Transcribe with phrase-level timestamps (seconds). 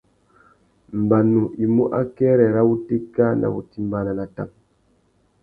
[1.01, 4.53] Mbanu i mú akêrê râ wutéka nà wutimbāna na tang.